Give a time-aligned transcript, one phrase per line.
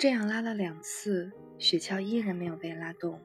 [0.00, 3.20] 这样拉了两次，雪橇依然没有被拉动，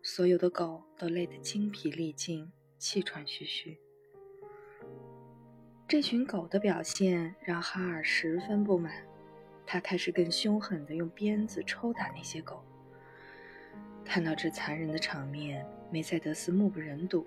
[0.00, 3.78] 所有的狗都累得精疲力尽，气喘吁吁。
[5.86, 8.90] 这群狗的表现让哈尔十分不满，
[9.66, 12.64] 他开始更凶狠地用鞭子抽打那些狗。
[14.02, 17.26] 看到这残忍的场面，梅赛德斯目不忍睹。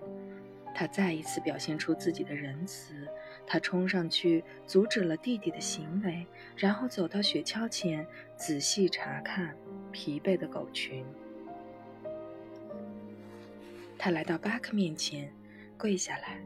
[0.74, 3.06] 他再一次表现出自己的仁慈，
[3.50, 9.56] 他冲上去阻止了弟弟的行为，然后走到雪橇前，仔细查看
[9.90, 11.02] 疲惫的狗群。
[13.96, 15.32] 他来到巴克面前，
[15.78, 16.38] 跪下来，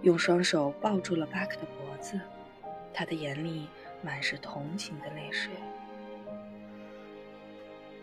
[0.00, 2.18] 用双手抱住了巴克的脖子，
[2.94, 3.68] 他的眼里
[4.00, 5.52] 满是同情的泪水。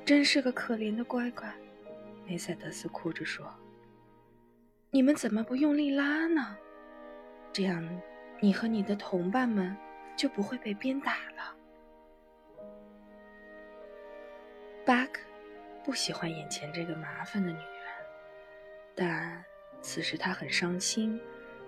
[0.05, 1.51] 真是个可怜的乖乖，
[2.27, 3.51] 梅赛德斯哭着说。
[4.91, 6.55] 你们怎么不用力拉呢？
[7.53, 8.01] 这样，
[8.43, 9.77] 你和你的同伴们
[10.17, 11.55] 就不会被鞭打了。
[14.83, 15.21] 巴克
[15.83, 17.65] 不喜欢眼前这个麻烦的女人，
[18.95, 19.43] 但
[19.79, 21.21] 此时他很伤心。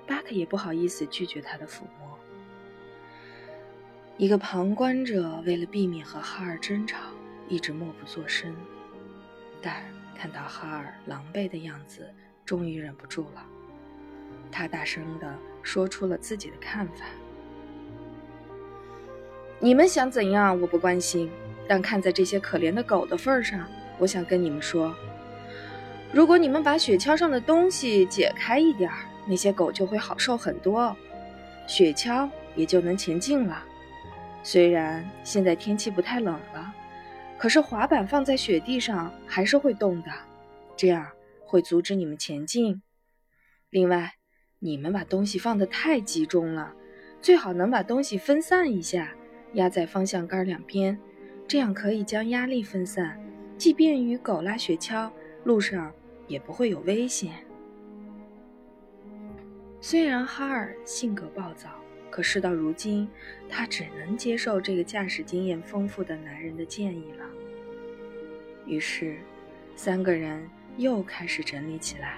[0.07, 2.19] 巴克也不好意思拒绝他的抚摸。
[4.17, 7.11] 一个旁观者为了避免和哈尔争吵，
[7.47, 8.53] 一直默不作声，
[9.61, 9.83] 但
[10.15, 12.13] 看到哈尔狼狈的样子。
[12.43, 13.45] 终于忍不住了，
[14.53, 17.05] 他大声地说出了自己的看法
[19.59, 21.31] ：“你们想怎样，我不关心。
[21.67, 24.93] 但看在这些可怜的狗的份上，我想跟你们说，
[26.11, 30.95] 如果你们把雪橇上的东西解开一点儿，那些狗就会好受很多，
[31.65, 33.63] 雪橇也就能前进了。
[34.43, 36.73] 虽然现在天气不太冷了，
[37.37, 40.11] 可是滑板放在雪地上还是会冻的，
[40.77, 41.07] 这样。”
[41.45, 42.81] 会阻止你们前进。
[43.69, 44.15] 另外，
[44.65, 46.73] 你们把东西放得太集中了，
[47.21, 49.13] 最好能把东西分散一下，
[49.55, 50.97] 压在方向杆两边，
[51.45, 53.21] 这样可以将压力分散，
[53.57, 55.11] 即便与狗拉雪橇，
[55.43, 55.91] 路上
[56.27, 57.33] 也不会有危险。
[59.81, 61.69] 虽然哈尔性格暴躁，
[62.09, 63.05] 可事到如今，
[63.49, 67.25] 他只能接受这个驾驶经验丰富的男人的建议了。
[68.65, 69.17] 于是，
[69.75, 70.49] 三个人。
[70.75, 72.17] 又开始整理起来。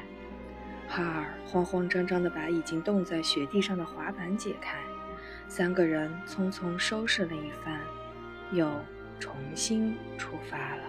[0.88, 4.78] 哈尔慌慌张张地把已经冻在雪地上的滑板解开，
[5.48, 7.82] 三个人匆匆收拾了一番，
[8.52, 8.72] 又
[9.20, 10.84] 重新出发了。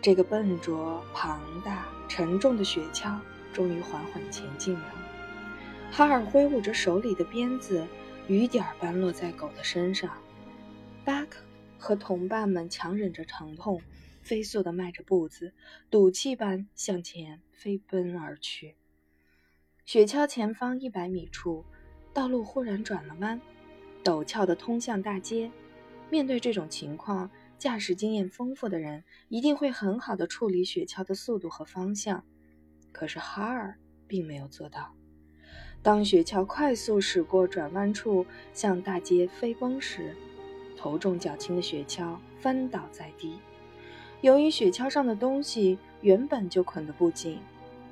[0.00, 3.18] 这个笨拙、庞大、沉重的雪橇
[3.52, 4.92] 终于缓缓前进了。
[5.90, 7.84] 哈尔挥舞着手里的鞭子，
[8.28, 10.10] 雨点般落在狗的身上。
[11.04, 11.40] 巴克。
[11.78, 13.80] 和同伴们强忍着疼痛，
[14.26, 15.52] 飞速地迈着步子，
[15.88, 18.74] 赌气般向前飞奔而去。
[19.84, 21.64] 雪橇前方一百米处，
[22.12, 23.40] 道路忽然转了弯，
[24.02, 25.52] 陡峭地通向大街。
[26.10, 32.24] 面对这种情况，驾驶经验丰富的人一定会很好地处理雪橇的速度和方向。
[32.90, 33.78] 可是哈尔
[34.08, 34.92] 并没有做到。
[35.82, 40.16] 当雪橇快速驶过转弯处，向大街飞奔时，
[40.76, 43.38] 头重脚轻的雪橇翻倒在地，
[44.22, 47.38] 由于雪橇上的东西原本就捆得不紧，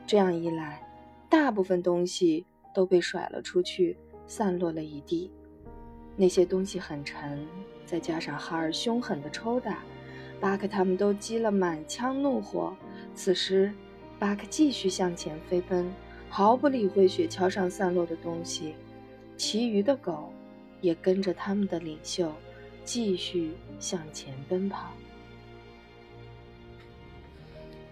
[0.07, 0.83] 这样一来，
[1.29, 3.97] 大部分东西都被甩了出去，
[4.27, 5.31] 散落了一地。
[6.17, 7.47] 那些东西很沉，
[7.85, 9.79] 再加上哈尔凶狠的抽打，
[10.41, 12.75] 巴克他们都积了满腔怒火。
[13.15, 13.73] 此时，
[14.19, 15.93] 巴克继续向前飞奔，
[16.31, 18.75] 毫不理会雪橇上散落的东西。
[19.37, 20.33] 其余的狗
[20.81, 22.33] 也跟着他们的领袖。
[22.85, 24.91] 继续向前奔跑，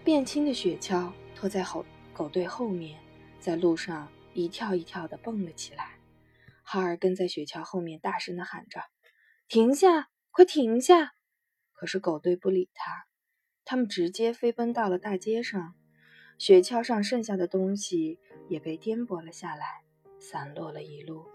[0.03, 2.99] 变轻的雪橇拖在后狗队后面，
[3.39, 5.97] 在路上一跳一跳地蹦了起来。
[6.61, 8.81] 哈尔跟在雪橇后面，大声地喊着
[9.47, 11.13] ：“停下，快停下！”
[11.71, 13.05] 可是狗队不理他，
[13.63, 15.75] 他们直接飞奔到了大街上。
[16.37, 19.83] 雪橇上剩下的东西也被颠簸了下来，
[20.19, 21.25] 散落了一路。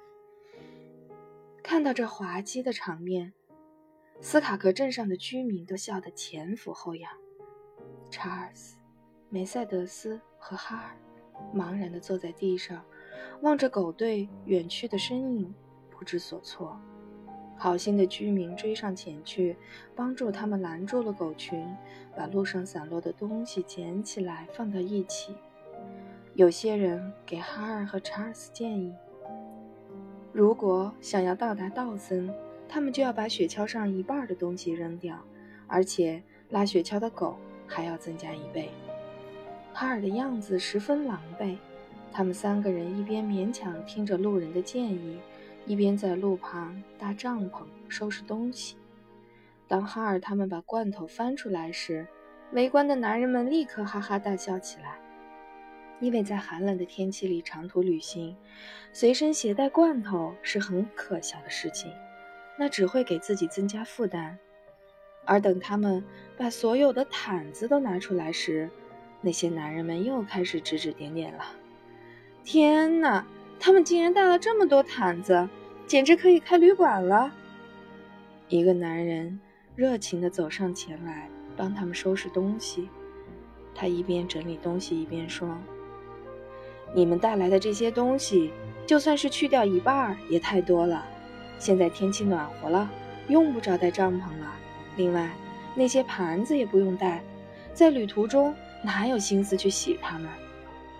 [1.62, 3.32] 看到这滑稽的场面。
[4.20, 7.10] 斯卡克镇上的居民都笑得前俯后仰。
[8.10, 8.76] 查尔斯、
[9.28, 10.96] 梅赛德斯和哈尔
[11.54, 12.82] 茫然地坐在地上，
[13.42, 15.54] 望着狗队远去的身影，
[15.90, 16.78] 不知所措。
[17.56, 19.56] 好心的居民追上前去，
[19.94, 21.66] 帮助他们拦住了狗群，
[22.16, 25.34] 把路上散落的东西捡起来放到一起。
[26.34, 28.94] 有些人给哈尔和查尔斯建议：
[30.32, 32.32] 如果想要到达道森，
[32.68, 35.18] 他们就要把雪橇上一半的东西扔掉，
[35.66, 37.36] 而且拉雪橇的狗
[37.68, 38.70] 还要增加一倍。
[39.72, 41.56] 哈尔的样子十分狼狈。
[42.10, 45.20] 他们三个人一边勉强听着路人的建议，
[45.66, 48.76] 一边在路旁搭帐篷收拾东西。
[49.68, 52.06] 当哈尔他们把罐头翻出来时，
[52.52, 54.98] 围观的男人们立刻哈哈大笑起来，
[56.00, 58.34] 因为在寒冷的天气里长途旅行，
[58.94, 61.92] 随身携带罐头是很可笑的事情，
[62.58, 64.38] 那只会给自己增加负担。
[65.28, 66.02] 而等他们
[66.36, 68.70] 把所有的毯子都拿出来时，
[69.20, 71.44] 那些男人们又开始指指点点了。
[72.42, 73.26] 天哪，
[73.60, 75.48] 他们竟然带了这么多毯子，
[75.86, 77.30] 简直可以开旅馆了！
[78.48, 79.38] 一个男人
[79.76, 81.28] 热情地走上前来。
[81.56, 82.88] 帮他们收拾东西，
[83.74, 85.58] 他一边整理东西一边说
[86.94, 88.52] ：“你们带来的这些东西，
[88.86, 91.04] 就算是去掉一半也太多了。
[91.58, 92.88] 现在天气暖和了，
[93.26, 94.54] 用不着带帐篷了。
[94.98, 95.30] 另外，
[95.76, 97.22] 那些盘子也不用带，
[97.72, 98.52] 在旅途中
[98.82, 100.28] 哪有心思去洗它们？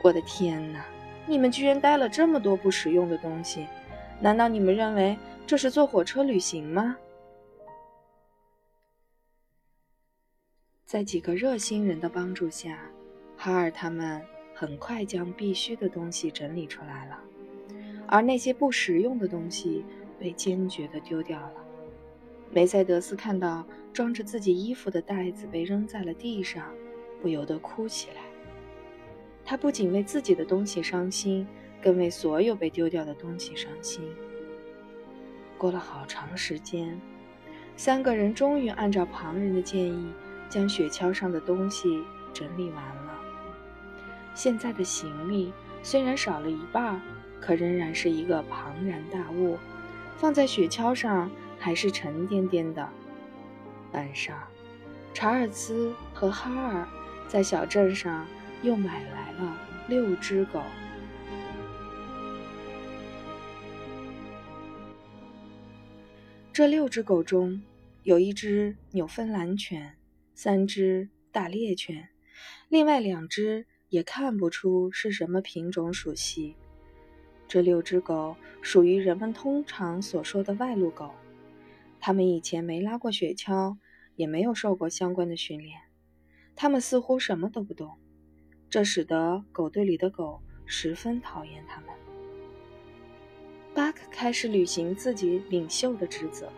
[0.03, 0.85] 我的天哪！
[1.27, 3.67] 你们居然带了这么多不实用的东西，
[4.21, 5.19] 难道你们认为
[5.49, 6.97] 这是坐火车旅行吗？”
[10.87, 12.79] 在几个热心人的帮助下，
[13.37, 14.23] 哈尔他们
[14.55, 17.19] 很快将必须的东西整理出来了，
[18.06, 19.85] 而那些不实用的东西
[20.21, 21.65] 被坚决地丢掉了。
[22.50, 26.65] 梅赛德斯看到装着自己衣服的袋子被扔在了地上，
[27.21, 28.23] 不由得哭起来。
[29.45, 31.47] 他不仅为自己的东西伤心，
[31.83, 34.03] 更为所有被丢掉的东西伤心。
[35.56, 37.00] 过了好长时间，
[37.77, 40.12] 三个人终于按照旁人的建议。
[40.50, 42.03] 将雪橇上的东西
[42.33, 43.21] 整理完了。
[44.33, 45.53] 现在的行李
[45.83, 46.99] 虽然少了一半，
[47.39, 49.59] 可仍然是一个庞然大物，
[50.17, 52.89] 放在雪橇上还是沉甸甸的。
[53.93, 54.39] 晚上，
[55.13, 56.87] 查尔斯和哈尔
[57.27, 58.27] 在小镇上
[58.63, 59.59] 又买来了
[59.89, 60.63] 六只狗。
[66.53, 67.63] 这六只狗中
[68.03, 69.95] 有一只纽芬兰犬。
[70.35, 72.11] 三只大猎犬，
[72.69, 76.55] 另外两只也看不出是什么品种属系。
[77.49, 81.13] 这六只狗属于人们通常所说的外路狗，
[82.00, 83.77] 他们以前没拉过雪橇，
[84.17, 85.81] 也没有受过相关的训练，
[86.56, 87.97] 他们似乎什么都不懂，
[88.71, 91.91] 这使得狗队里的狗十分讨厌他们。
[93.75, 96.53] 巴克开始履行自己领袖的职责，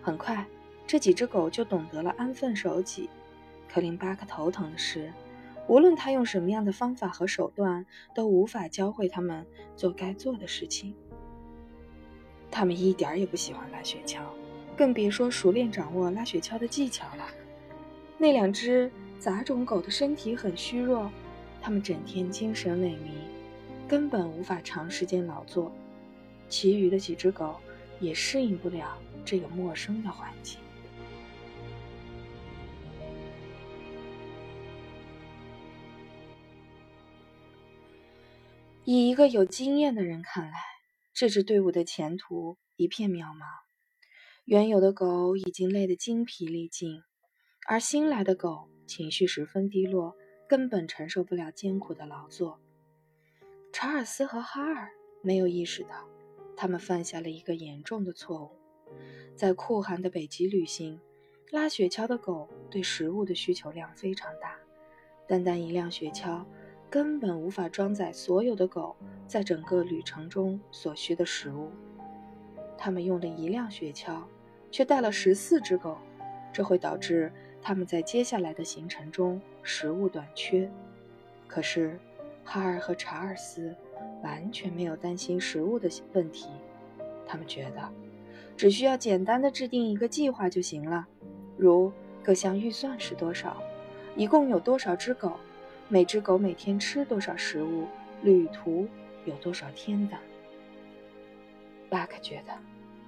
[0.00, 0.46] 很快。
[0.86, 3.10] 这几只狗就懂得了安分守己。
[3.68, 5.12] 可令巴克头疼的是，
[5.68, 7.84] 无论他用什么样的方法和手段，
[8.14, 9.44] 都无法教会他们
[9.74, 10.94] 做该做的事情。
[12.50, 14.20] 他们一点也不喜欢拉雪橇，
[14.76, 17.26] 更别说熟练掌握拉雪橇的技巧了。
[18.18, 21.10] 那两只杂种狗的身体很虚弱，
[21.60, 25.72] 它们整天精神萎靡，根本无法长时间劳作。
[26.48, 27.56] 其余的几只狗
[27.98, 30.60] 也适应不了这个陌生的环境。
[38.84, 40.58] 以一个有经验的人看来，
[41.12, 43.65] 这支队伍的前途一片渺茫。
[44.46, 47.02] 原有的狗已经累得精疲力尽，
[47.66, 50.14] 而新来的狗情绪十分低落，
[50.48, 52.60] 根本承受不了艰苦的劳作。
[53.72, 56.08] 查尔斯和哈尔没有意识到，
[56.56, 58.52] 他们犯下了一个严重的错误。
[59.34, 61.00] 在酷寒的北极旅行，
[61.50, 64.56] 拉雪橇的狗对食物的需求量非常大，
[65.26, 66.46] 单单一辆雪橇。
[66.88, 68.94] 根本无法装载所有的狗
[69.26, 71.72] 在整个旅程中所需的食物。
[72.78, 74.22] 他们用了一辆雪橇，
[74.76, 75.96] 却带了十四只狗，
[76.52, 80.70] 这会导致他们在接下来的行程中食物短缺。
[81.46, 81.98] 可是，
[82.44, 83.74] 哈尔和查尔斯
[84.22, 86.50] 完全没有担心食物的问题，
[87.26, 87.88] 他们觉得
[88.54, 91.06] 只需要简单的制定一个计划就行了，
[91.56, 91.90] 如
[92.22, 93.62] 各项预算是多少，
[94.14, 95.32] 一共有多少只狗。
[95.88, 97.86] 每只狗每天吃多少食物，
[98.22, 98.86] 旅途
[99.24, 100.20] 有多少天等。
[101.88, 102.52] 巴克觉得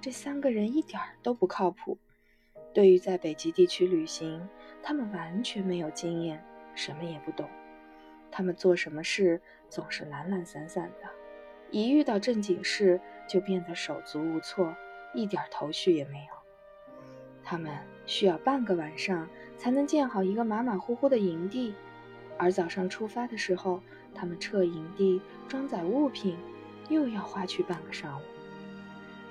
[0.01, 1.97] 这三个人一点儿都不靠谱。
[2.73, 4.47] 对于在北极地区旅行，
[4.81, 7.49] 他们完全没有经验，什么也不懂。
[8.31, 11.09] 他们做什么事总是懒懒散散的，
[11.71, 14.73] 一遇到正经事就变得手足无措，
[15.13, 16.33] 一点头绪也没有。
[17.43, 17.75] 他们
[18.05, 19.27] 需要半个晚上
[19.57, 21.73] 才能建好一个马马虎虎的营地。
[22.37, 23.81] 而早上出发的时候，
[24.15, 26.37] 他们撤营地、装载物品，
[26.87, 28.23] 又要花去半个上午。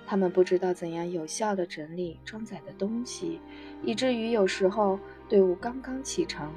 [0.09, 3.43] 他们不知道怎样有效地整理装载的东西，
[3.85, 4.99] 以至于有时候
[5.29, 6.51] 队伍刚刚启程，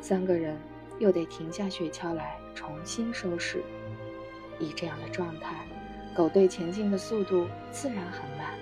[0.00, 0.58] 三个人
[0.98, 3.62] 又得停下雪橇来重新收拾。
[4.58, 5.64] 以这样的状态，
[6.12, 8.52] 狗队前进的速度自然很慢。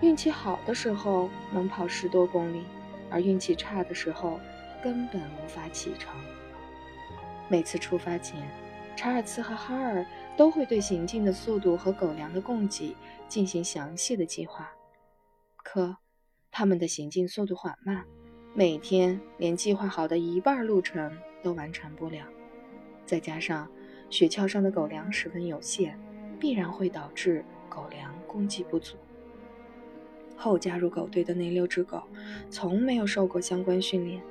[0.00, 2.64] 运气好的时候能跑十多公里，
[3.08, 4.40] 而运气差的时候
[4.82, 6.12] 根本无法启程。
[7.46, 8.42] 每次出发前，
[8.96, 10.06] 查尔斯和哈尔
[10.36, 12.96] 都会对行进的速度和狗粮的供给
[13.28, 14.70] 进行详细的计划。
[15.56, 15.96] 可，
[16.50, 18.04] 他们的行进速度缓慢，
[18.54, 22.26] 每天连计划好的一半路程都完成不了。
[23.04, 23.68] 再加上
[24.10, 25.98] 雪橇上的狗粮十分有限，
[26.38, 28.96] 必然会导致狗粮供给不足。
[30.36, 32.02] 后加入狗队的那六只狗，
[32.50, 34.22] 从没有受过相关训练。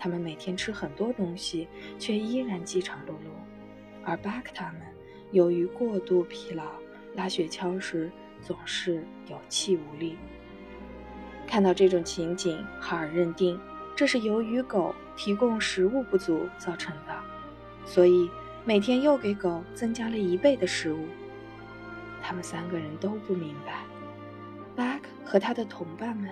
[0.00, 3.27] 它们每天吃很多东西，却依然饥肠辘辘，
[4.08, 4.80] 而巴克他们
[5.32, 6.64] 由于过度疲劳，
[7.14, 8.10] 拉雪橇时
[8.40, 10.16] 总是有气无力。
[11.46, 13.60] 看到这种情景，哈尔认定
[13.94, 17.14] 这是由于狗提供食物不足造成的，
[17.84, 18.30] 所以
[18.64, 21.06] 每天又给狗增加了一倍的食物。
[22.22, 23.84] 他们三个人都不明白，
[24.74, 26.30] 巴克和他的同伴们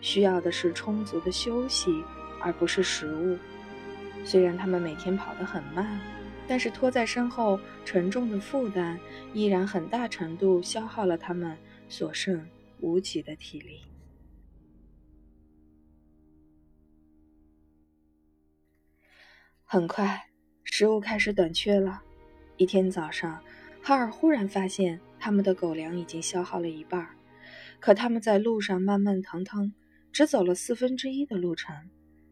[0.00, 2.04] 需要的是充足的休息。
[2.40, 3.36] 而不是食物。
[4.24, 5.98] 虽然他们每天跑得很慢，
[6.48, 8.98] 但是拖在身后沉重的负担
[9.34, 11.56] 依然很大程度消耗了他们
[11.88, 12.44] 所剩
[12.80, 13.82] 无几的体力。
[19.62, 20.30] 很快，
[20.64, 22.02] 食物开始短缺了。
[22.56, 23.44] 一天早上，
[23.82, 27.14] 哈尔忽然发现他们的狗粮已经消耗了一半儿，
[27.78, 29.74] 可他们在路上慢慢腾腾，
[30.10, 31.76] 只走了四分之一的路程。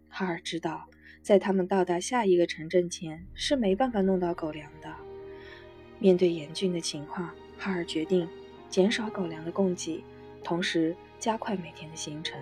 [0.09, 0.89] 哈尔知道，
[1.27, 4.95] 在他们到达下一个城镇前是没办法弄到狗粮的。
[5.99, 7.29] 面对严峻的情况，
[7.59, 8.29] 哈尔决定
[8.69, 10.05] 减少狗粮的供给，
[10.45, 12.41] 同时加快每天的行程。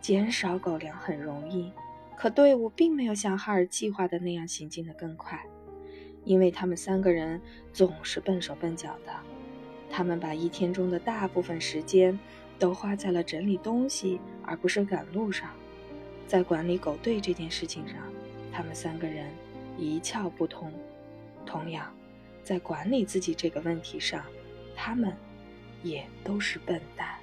[0.00, 1.70] 减少狗粮很容易，
[2.16, 5.40] 可队伍并没有像哈尔计划的那样行进的更快，
[6.24, 7.40] 因为他们三个人
[7.72, 9.12] 总是笨手笨脚的。
[9.88, 12.18] 他们把一天中的大部分时间
[12.58, 15.48] 都花在了整理东西，而不是赶路上。
[16.28, 17.96] 在管理狗队这件事情上，
[18.52, 19.30] 他们三个人
[19.78, 20.70] 一窍不通；
[21.46, 21.90] 同样，
[22.44, 24.22] 在管理自己这个问题上，
[24.76, 25.16] 他们
[25.82, 27.17] 也都是笨蛋。